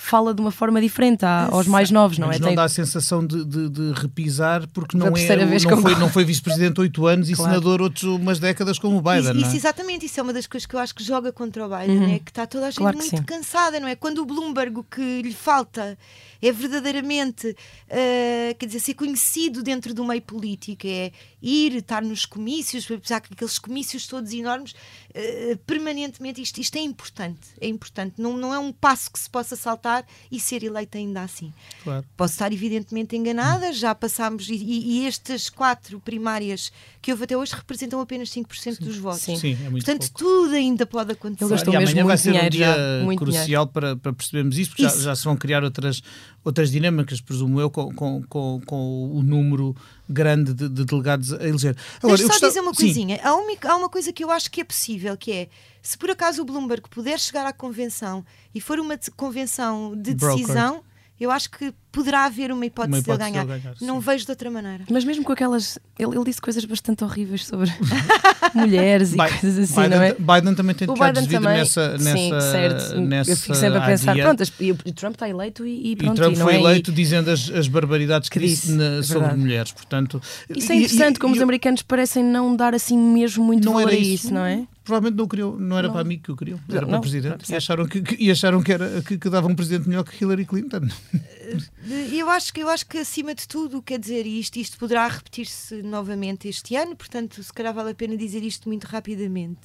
[0.00, 2.40] fala de uma forma diferente aos mais novos, não Mas é?
[2.40, 2.56] não Tem...
[2.56, 5.10] dá a sensação de, de, de repisar, porque não, é,
[5.44, 7.52] vez não, foi, não foi vice-presidente oito anos e claro.
[7.52, 9.36] senador outros umas décadas como o Biden.
[9.36, 9.56] Isso, é?
[9.56, 12.14] exatamente, isso é uma das coisas que eu acho que joga contra o Biden, uhum.
[12.14, 13.94] é que está toda a gente claro muito cansada, não é?
[13.94, 15.98] Quando o Bloomberg o que lhe falta
[16.42, 22.24] é verdadeiramente, uh, quer dizer, ser conhecido dentro do meio político, é ir, estar nos
[22.26, 28.14] comícios, apesar que aqueles comícios todos enormes, uh, permanentemente, isto, isto é importante, é importante,
[28.18, 31.52] não, não é um passo que se possa saltar e ser eleita ainda assim.
[31.82, 32.04] Claro.
[32.16, 37.54] Posso estar evidentemente enganada, já passámos, e, e, estas quatro primárias que houve até hoje
[37.54, 38.84] representam apenas 5% Sim.
[38.84, 39.22] dos votos.
[39.22, 40.18] Sim, Sim é muito Portanto, pouco.
[40.18, 41.44] tudo ainda pode acontecer.
[41.44, 43.96] Ele gastou e mesmo amanhã vai muito ser um dinheiro dia já, muito crucial para,
[43.96, 45.00] para percebermos isso, porque já, Isso.
[45.02, 46.02] já se vão criar outras,
[46.44, 49.74] outras dinâmicas, presumo eu, com, com, com, com o número
[50.08, 51.74] grande de, de delegados a eleger.
[51.74, 53.20] Deixa eu só gostava- dizer uma Sim, coisinha.
[53.22, 55.48] Há uma, há uma coisa que eu acho que é possível, que é
[55.82, 60.82] se por acaso o Bloomberg puder chegar à convenção e for uma convenção de decisão,
[61.20, 63.46] eu acho que poderá haver uma hipótese, Uma hipótese de ele ganhar.
[63.46, 64.06] dele ganhar, Não sim.
[64.06, 64.84] vejo de outra maneira.
[64.90, 65.78] Mas mesmo com aquelas.
[65.98, 67.70] Ele, ele disse coisas bastante horríveis sobre
[68.54, 70.14] mulheres e Bi- coisas assim, Biden, não é?
[70.18, 73.00] Biden também tem O tocado Biden desvido também, nessa, nessa, sim, certo.
[73.00, 74.24] nessa eu fico sempre a pensar, adia.
[74.24, 76.14] pronto, e e Trump está eleito e, e E pronto.
[76.16, 76.58] Trump não foi é?
[76.58, 79.40] E eleito dizendo as, as barbaridades que, Que disse, disse, na- é sobre verdade.
[79.40, 79.72] mulheres.
[79.72, 80.22] Portanto,
[80.56, 83.44] Isso é e- interessante, e- como e os eu- americanos parecem não dar assim mesmo
[83.44, 84.64] muito não valor era a isso, não é?
[84.90, 85.94] Provavelmente não queriam, não era Não.
[85.94, 87.50] para mim que o queriam, era Não, para o presidente.
[87.52, 90.22] E acharam que, que- e acharam que, era, que, que dava um presidente melhor que
[90.24, 90.80] Hillary Clinton.
[90.80, 95.06] De- Eu acho, que, eu acho que, acima de tudo, quer dizer, isto, isto poderá
[95.06, 99.60] repetir-se novamente este ano, portanto, se calhar vale a pena dizer isto muito rapidamente.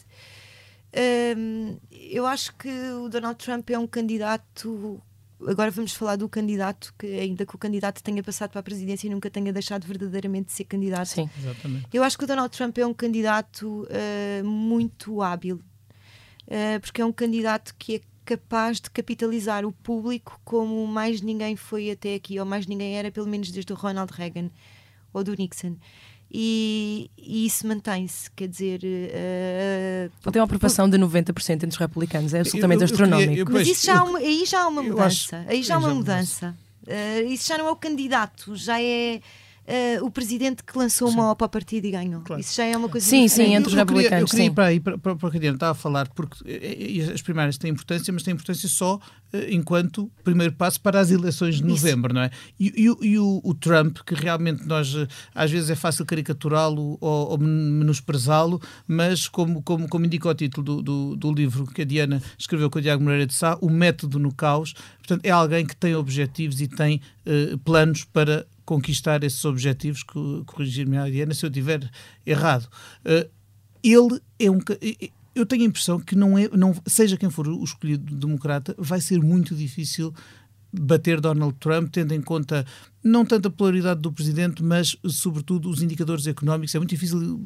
[1.38, 5.02] Hum, eu acho que o Donald Trump é um candidato.
[5.48, 9.08] Agora vamos falar do candidato que, ainda que o candidato tenha passado para a presidência
[9.08, 11.08] e nunca tenha deixado verdadeiramente de ser candidato.
[11.08, 11.30] Sim.
[11.38, 11.88] Exatamente.
[11.94, 15.62] Eu acho que o Donald Trump é um candidato eh, muito hábil,
[16.48, 21.56] eh, porque é um candidato que é capaz de capitalizar o público como mais ninguém
[21.56, 24.50] foi até aqui, ou mais ninguém era, pelo menos desde o Ronald Reagan
[25.14, 25.78] ou do Nixon.
[26.32, 28.80] E, e isso mantém-se, quer dizer.
[28.84, 33.34] Ele tem uma aprovação de 90% entre os republicanos, é absolutamente Eu- eu astronómico.
[33.34, 35.38] eu- mas isso já uma- aí já há uma mudança.
[35.38, 36.56] acho- aí já há uma mudança.
[36.88, 39.22] Eh, isso já não é o candidato, já é
[39.68, 42.22] eh, o presidente que lançou uma OPA ao partido e ganhou.
[42.22, 42.40] Claro.
[42.42, 43.56] Isso já é uma coisa Sim, sim, diferente.
[43.56, 44.52] entre os eu, eu queria, eu republicanos, queria sim.
[44.52, 47.00] ir para aí, para, para, para o que a Diana estava a falar, porque eh,
[47.08, 49.00] eh, as primárias têm importância, mas têm importância só
[49.34, 52.30] eh, enquanto primeiro passo para as eleições de novembro, não é?
[52.60, 54.94] E, e o- e o, o Trump, que realmente nós,
[55.34, 60.64] às vezes é fácil caricaturá-lo ou, ou menosprezá-lo, mas como, como, como indica o título
[60.64, 63.70] do, do, do livro que a Diana escreveu com o Diago Moreira de Sá, O
[63.70, 69.24] Método no Caos, portanto, é alguém que tem objetivos e tem eh, planos para conquistar
[69.24, 71.90] esses objetivos, co- corrigir-me a Diana se eu estiver
[72.26, 72.68] errado.
[73.06, 73.30] Eh,
[73.84, 74.60] ele é um.
[75.36, 79.00] Eu tenho a impressão que não é, não, seja quem for o escolhido democrata, vai
[79.02, 80.14] ser muito difícil
[80.72, 82.66] bater Donald Trump, tendo em conta
[83.06, 86.74] não tanto a polaridade do presidente, mas sobretudo os indicadores económicos.
[86.74, 87.40] É muito difícil,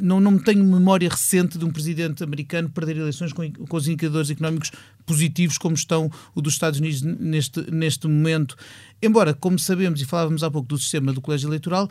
[0.00, 4.30] não, não tenho memória recente de um presidente americano perder eleições com, com os indicadores
[4.30, 4.72] económicos
[5.04, 8.56] positivos como estão o dos Estados Unidos neste, neste momento.
[9.02, 11.90] Embora, como sabemos e falávamos há pouco do sistema do colégio eleitoral,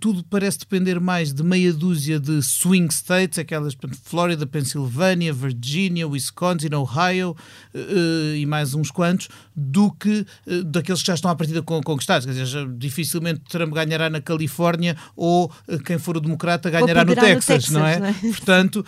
[0.00, 6.06] tudo parece depender mais de meia dúzia de swing states, aquelas portanto, Flórida, Pensilvânia, Virgínia,
[6.06, 7.36] Wisconsin, Ohio
[7.74, 11.80] eh, e mais uns quantos, do que eh, daqueles que já estão à partida con-
[11.82, 12.26] conquistados.
[12.26, 17.04] Quer dizer, já dificilmente Trump ganhará na Califórnia ou eh, quem for o democrata ganhará
[17.04, 17.98] no poderá no Texas, Texas, não é?
[17.98, 18.12] não é?
[18.32, 18.84] Portanto,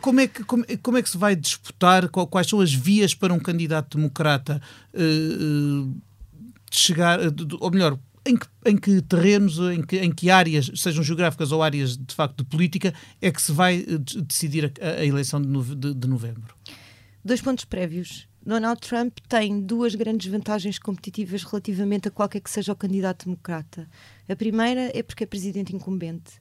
[0.00, 2.08] como é, que, como, como é que se vai disputar?
[2.08, 4.60] Quais são as vias para um candidato democrata
[4.92, 5.86] de
[6.70, 7.20] chegar,
[7.60, 11.62] ou melhor, em que, em que terrenos, em que, em que áreas, sejam geográficas ou
[11.62, 15.40] áreas de facto de política, é que se vai eh, de- decidir a, a eleição
[15.40, 16.54] de, nove- de- de novembro?
[17.24, 18.26] Dois pontos prévios.
[18.46, 23.88] Donald Trump tem duas grandes vantagens competitivas relativamente a qualquer que seja o candidato democrata.
[24.28, 26.32] A primeira é porque é presidente incumbente.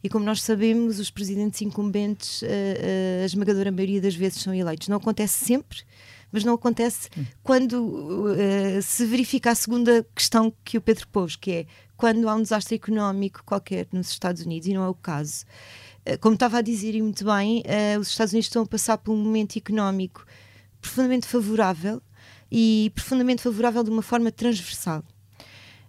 [0.00, 4.54] E como nós sabemos, os presidentes incumbentes, eh, eh, a esmagadora maioria das vezes são
[4.54, 4.86] eleitos.
[4.86, 5.78] Não acontece sempre,
[6.30, 7.08] mas não acontece
[7.42, 12.34] quando eh, se verifica a segunda questão que o Pedro pôs, que é quando há
[12.34, 15.44] um desastre económico qualquer nos Estados Unidos, e não é o caso.
[16.04, 18.98] Eh, Como estava a dizer e muito bem, eh, os Estados Unidos estão a passar
[18.98, 20.24] por um momento económico
[20.80, 22.00] profundamente favorável
[22.50, 25.02] e profundamente favorável de uma forma transversal.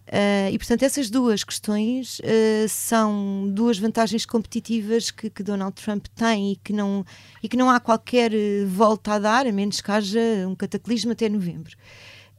[0.10, 6.08] Uh, e portanto, essas duas questões uh, são duas vantagens competitivas que, que Donald Trump
[6.16, 7.06] tem e que não,
[7.44, 11.12] e que não há qualquer uh, volta a dar, a menos que haja um cataclismo
[11.12, 11.76] até novembro.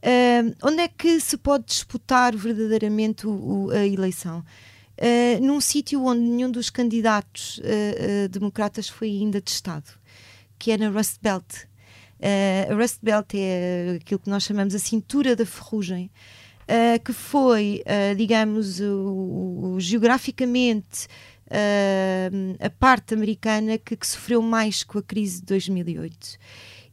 [0.03, 3.31] Uh, onde é que se pode disputar verdadeiramente o,
[3.67, 4.43] o, a eleição?
[5.41, 7.59] Num sítio onde nenhum dos candidatos
[8.29, 9.89] democratas foi ainda testado,
[10.59, 11.65] que é na Rust Belt.
[12.69, 16.11] a Rust Belt é aquilo que nós chamamos a cintura da ferrugem.
[16.61, 21.07] Uh, que foi, uh, digamos, o, o, geograficamente
[21.47, 26.37] uh, a parte americana que, que, sofreu mais com a crise de 2008.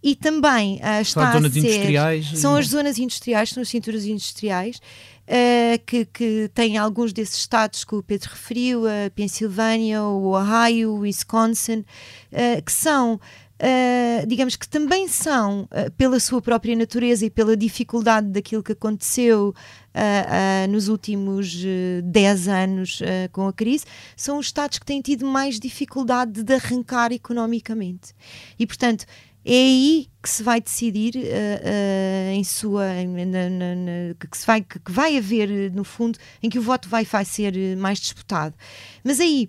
[0.02, 4.04] E também uh, está zonas a ser, industriais são as zonas industriais, são as cinturas
[4.04, 4.80] industriais,
[5.84, 11.00] que, que têm alguns desses estados que o Pedro referiu, a Pensilvânia, o Ohio, o
[11.00, 11.84] Wisconsin,
[12.64, 13.20] que são
[13.60, 18.72] uh, digamos que também são, uh, pela sua própria natureza e pela dificuldade daquilo que
[18.72, 19.54] aconteceu
[19.94, 23.84] uh, nos últimos uh, 10 anos com a crise,
[24.16, 28.14] são os Estados que têm tido mais dificuldade de arrancar economicamente.
[28.58, 29.04] E, portanto,
[29.44, 34.46] é aí que se vai decidir uh, uh, em sua na, na, na, que, se
[34.46, 37.98] vai, que, que, vai haver no fundo em que o voto vai, vai ser mais
[37.98, 38.54] disputado
[39.02, 39.48] mas aí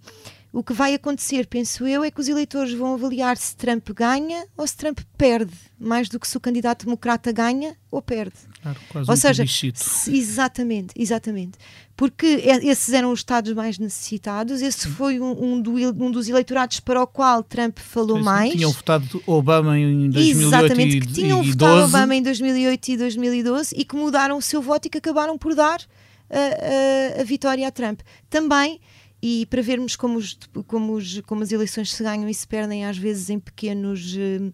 [0.51, 4.47] o que vai acontecer, penso eu, é que os eleitores vão avaliar se Trump ganha
[4.57, 8.33] ou se Trump perde, mais do que se o candidato democrata ganha ou perde.
[8.61, 11.57] Claro, quase ou um seja, se, exatamente, exatamente.
[11.95, 12.25] Porque
[12.63, 17.03] esses eram os estados mais necessitados, esse foi um, um, do, um dos eleitorados para
[17.03, 18.53] o qual Trump falou Sim, mais.
[18.53, 21.95] Tinham votado Obama em 2008 Exatamente, e, que tinham e votado 12.
[21.95, 25.53] Obama em 2008 e 2012 e que mudaram o seu voto e que acabaram por
[25.53, 25.79] dar
[26.27, 27.99] a, a, a vitória a Trump.
[28.29, 28.79] Também
[29.21, 32.85] e para vermos como, os, como, os, como as eleições se ganham e se perdem
[32.85, 34.51] às vezes em pequenos eh,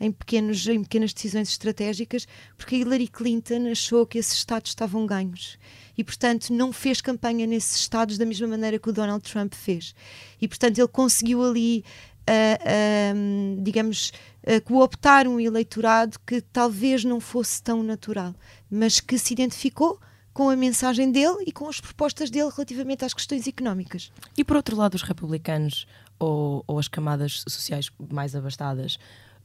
[0.00, 5.58] em, pequenos, em pequenas decisões estratégicas, porque Hillary Clinton achou que esses estados estavam ganhos
[5.96, 9.94] e, portanto, não fez campanha nesses estados da mesma maneira que o Donald Trump fez.
[10.40, 11.84] E, portanto, ele conseguiu ali,
[12.28, 14.12] uh, uh, digamos,
[14.42, 18.34] uh, cooptar um eleitorado que talvez não fosse tão natural,
[18.70, 20.00] mas que se identificou
[20.34, 24.10] com a mensagem dele e com as propostas dele relativamente às questões económicas.
[24.36, 25.86] E por outro lado, os republicanos
[26.18, 28.98] ou, ou as camadas sociais mais abastadas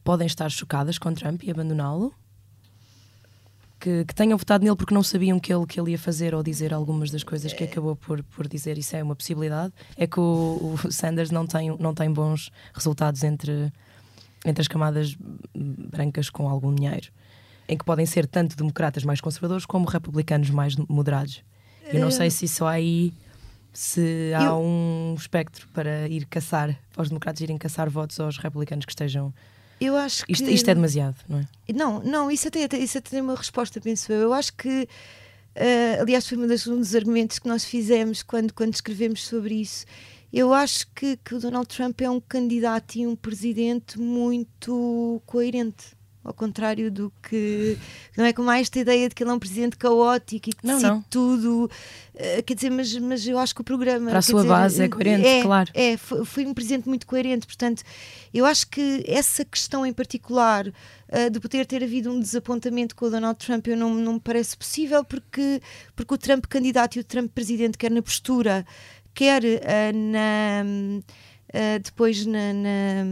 [0.03, 2.11] podem estar chocadas com Trump e abandoná-lo?
[3.79, 6.43] Que, que, tenham votado nele porque não sabiam que ele, que ele ia fazer ou
[6.43, 9.71] dizer algumas das coisas que acabou por, por dizer, isso é uma possibilidade.
[9.95, 13.71] É que o, o Sanders não tem, não tem bons resultados entre,
[14.43, 15.15] entre as camadas
[15.55, 17.09] brancas com algum dinheiro
[17.69, 21.43] em que podem ser tanto democratas mais conservadores como republicanos mais moderados.
[21.93, 23.13] Eu não sei se isso aí
[23.71, 24.59] se há eu...
[24.59, 29.31] um espectro para ir caçar, para os democratas irem caçar votos aos republicanos que estejam.
[29.79, 30.31] Eu acho que.
[30.31, 31.47] Isto, isto é demasiado, não é?
[31.73, 34.21] Não, não, isso até, isso até tem uma resposta, penso eu.
[34.21, 34.87] Eu acho que.
[35.55, 39.55] Uh, aliás, foi um dos, um dos argumentos que nós fizemos quando, quando escrevemos sobre
[39.55, 39.85] isso.
[40.33, 45.98] Eu acho que, que o Donald Trump é um candidato e um presidente muito coerente
[46.23, 47.77] ao contrário do que.
[48.17, 50.67] Não é como há esta ideia de que ele é um presidente caótico e que
[50.67, 51.01] decide não.
[51.09, 51.71] tudo.
[52.13, 54.09] Uh, quer dizer, mas, mas eu acho que o programa.
[54.09, 55.71] Para a sua dizer, base é coerente, é, claro.
[55.73, 57.47] É, foi, foi, um presidente muito coerente.
[57.47, 57.83] Portanto,
[58.33, 63.05] eu acho que essa questão em particular uh, de poder ter havido um desapontamento com
[63.05, 65.61] o Donald Trump, eu não, não me parece possível, porque,
[65.95, 68.65] porque o Trump candidato e o Trump presidente, quer na postura,
[69.13, 70.63] quer uh, na.
[71.81, 73.05] depois na, na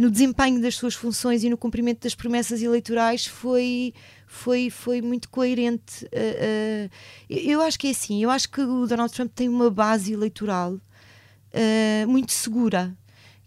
[0.00, 3.92] no desempenho das suas funções e no cumprimento das promessas eleitorais foi,
[4.26, 6.04] foi, foi muito coerente.
[6.04, 6.90] Uh, uh,
[7.28, 10.78] eu acho que é assim, eu acho que o Donald Trump tem uma base eleitoral
[12.08, 12.96] muito segura,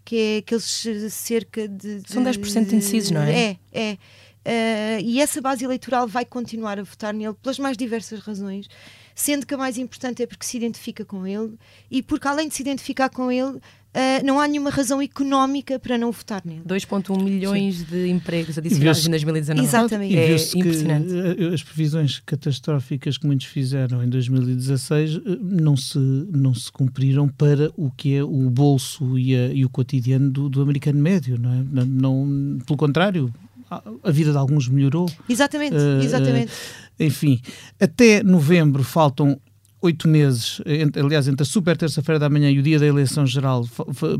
[0.04, 2.02] que é aqueles cerca de.
[2.02, 3.58] de São 10% indecisos, não é?
[3.72, 3.98] É,
[4.44, 5.00] é.
[5.02, 8.68] e essa base eleitoral vai continuar a votar nele pelas mais diversas razões
[9.16, 11.58] sendo que a mais importante é porque se identifica com ele
[11.90, 13.58] e porque, além de se identificar com ele,
[13.96, 16.60] Uh, não há nenhuma razão económica para não votar nele.
[16.68, 17.84] 2,1 milhões Sim.
[17.84, 19.66] de empregos adicionais em 2019.
[19.66, 20.14] Exatamente.
[20.14, 21.08] É impressionante.
[21.08, 27.26] Que as previsões catastróficas que muitos fizeram em 2016 eh, não se, não se cumpriram
[27.26, 31.38] para o que é o bolso e, a, e o cotidiano do, do americano médio,
[31.38, 31.64] não é?
[31.64, 33.32] Não, não, pelo contrário,
[33.70, 35.10] a vida de alguns melhorou.
[35.26, 36.52] Exatamente, exatamente.
[36.52, 37.40] Uh, enfim,
[37.80, 39.40] até novembro faltam
[39.86, 40.60] oito meses,
[41.02, 43.66] aliás, entre a super terça-feira da manhã e o dia da eleição geral,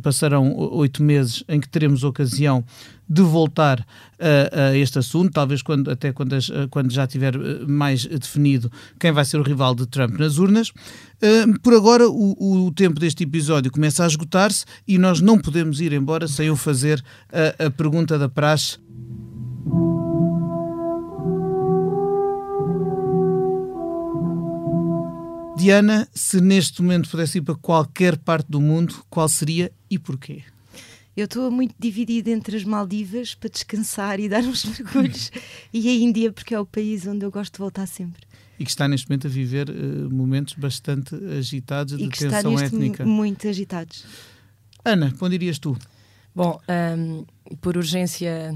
[0.03, 2.65] passarão oito meses em que teremos ocasião
[3.09, 3.87] de voltar
[4.19, 9.13] a, este assunto, talvez quando, até quando, as, quando já tiver eh, mais definido quem
[9.13, 10.71] vai ser o rival de Trump nas urnas.
[10.71, 15.81] Uh, por agora, o, o, tempo deste episódio começa a esgotar-se e nós não podemos
[15.81, 17.03] ir embora sem eu fazer
[17.33, 18.79] a, a pergunta da praxe.
[25.57, 30.43] Diana, se neste momento pudesse ir para qualquer parte do mundo, qual seria e porquê?
[31.17, 35.31] Eu estou muito dividida entre as Maldivas para descansar e dar uns mergulhos
[35.73, 38.27] e a Índia, porque é o país onde eu gosto de voltar sempre.
[38.59, 42.53] E que está neste momento a viver uh, momentos bastante agitados e de que tensão
[42.53, 43.07] está étnica.
[43.07, 44.05] Muito agitados.
[44.85, 45.75] Ana, onde irias tu?
[46.35, 47.25] Bom, um,
[47.63, 48.55] por urgência,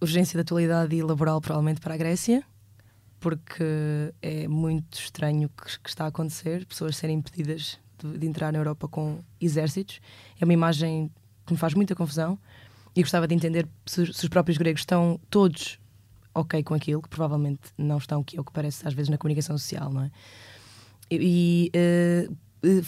[0.00, 2.44] urgência da atualidade e laboral, provavelmente para a Grécia
[3.20, 3.62] porque
[4.22, 8.50] é muito estranho o que, que, está a acontecer, pessoas serem impedidas de, de, entrar
[8.52, 10.00] na Europa com exércitos.
[10.40, 11.10] É uma imagem
[11.46, 12.38] que me faz muita confusão
[12.96, 15.78] e gostava de entender se, se os próprios gregos estão todos
[16.34, 19.18] ok com aquilo, que provavelmente não estão, que é o que parece às vezes na
[19.18, 20.10] comunicação social, não é?
[21.10, 22.34] E, uh,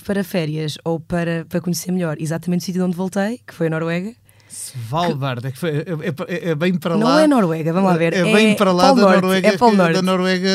[0.04, 3.70] para férias ou para, para conhecer melhor exatamente o sítio onde voltei, que foi a
[3.70, 4.14] Noruega,
[4.52, 7.00] Svalbard, é, é, é, é, bem para lá.
[7.00, 8.12] Não é Noruega, vamos lá ver.
[8.12, 9.48] É, bem para lá da Norte, Noruega.
[9.48, 9.94] É Polo Norte.
[9.94, 10.50] Da Noruega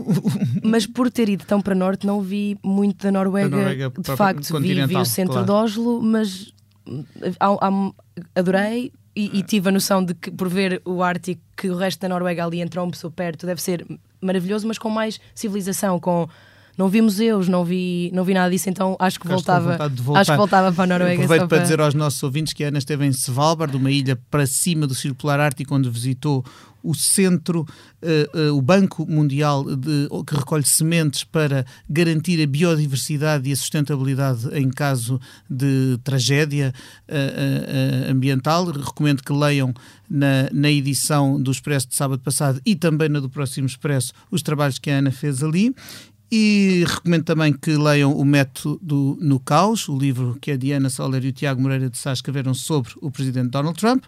[0.64, 3.50] Mas por ter ido tão para Norte, não vi muito da Noruega.
[3.50, 5.46] Da Noruega de facto, vi, vi, o centro claro.
[5.46, 6.52] de Oslo, mas
[7.38, 7.92] há, há,
[8.34, 12.00] adorei e, e, tive a noção de que, por ver o Ártico, que o resto
[12.00, 13.86] da Noruega ali entrou um pessoa perto, deve ser
[14.20, 16.28] maravilhoso, mas com mais civilização, com
[16.76, 19.78] não vi museus, não vi, não vi nada disso, então acho que voltava,
[20.16, 21.24] acho que voltava para a Noruega.
[21.24, 21.62] Aproveito para...
[21.62, 24.94] dizer aos nossos ouvintes que a Ana esteve em Svalbard, uma ilha para cima do
[24.94, 26.44] Círculo Polar Ártico, onde visitou
[26.86, 33.48] o centro, uh, uh, o Banco Mundial de, que recolhe sementes para garantir a biodiversidade
[33.48, 35.20] e a sustentabilidade em caso
[35.50, 36.72] de tragédia
[37.08, 38.66] uh, ambiental.
[38.66, 39.74] Recomendo que leiam
[40.08, 44.42] na, na edição do Expresso de sábado passado e também na do próximo Expresso os
[44.42, 45.74] trabalhos que a Ana fez ali.
[46.30, 51.24] E recomendo também que leiam o Método no Caos, o livro que a Diana Soler
[51.24, 54.04] e o Tiago Moreira de Sá escreveram sobre o presidente Donald Trump.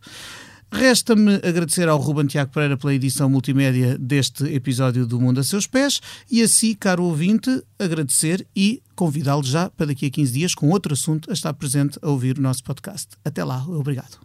[0.70, 5.66] Resta-me agradecer ao Ruben Tiago Pereira pela edição multimédia deste episódio do Mundo a Seus
[5.66, 6.00] Pés
[6.30, 10.68] e a si, caro ouvinte, agradecer e convidá-lo já para daqui a 15 dias com
[10.68, 13.16] outro assunto a estar presente a ouvir o nosso podcast.
[13.24, 14.18] Até lá, obrigado.